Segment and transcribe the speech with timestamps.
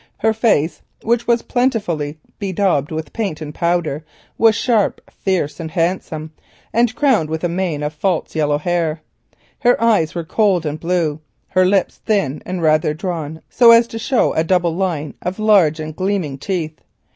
[0.17, 4.03] Her face, which was plentifully bedaubed with paint and powder,
[4.35, 6.33] was sharp, fierce, and handsome,
[6.73, 9.03] and crowned with a mane of false yellow hair.
[9.59, 11.19] Her eyes were cold and blue,
[11.49, 15.79] her lips thin and rather drawn, so as to show a double line of large
[15.79, 16.81] and gleaming teeth.